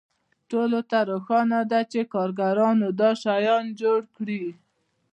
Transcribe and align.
ټولو 0.49 0.79
ته 0.89 0.97
روښانه 1.11 1.59
ده 1.71 1.81
چې 1.91 1.99
کارګرانو 2.13 2.87
دا 3.01 3.09
شیان 3.23 3.65
جوړ 3.81 4.01
کړي 4.15 4.43